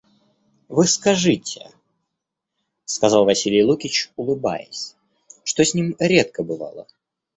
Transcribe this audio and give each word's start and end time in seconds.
Вы 0.67 0.87
скажите,— 0.87 1.69
сказал 2.85 3.23
Василий 3.25 3.63
Лукич 3.63 4.09
улыбаясь, 4.15 4.95
что 5.43 5.63
с 5.63 5.75
ним 5.75 5.95
редко 5.99 6.41
бывало. 6.41 6.87